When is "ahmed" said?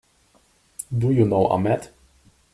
1.45-1.91